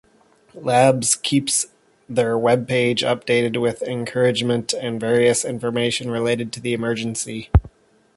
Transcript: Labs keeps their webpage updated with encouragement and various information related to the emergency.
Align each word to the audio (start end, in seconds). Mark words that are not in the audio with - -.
Labs 0.55 1.13
keeps 1.13 1.67
their 2.09 2.33
webpage 2.35 3.03
updated 3.05 3.61
with 3.61 3.83
encouragement 3.83 4.73
and 4.73 4.99
various 4.99 5.45
information 5.45 6.09
related 6.09 6.51
to 6.53 6.59
the 6.59 6.73
emergency. 6.73 7.51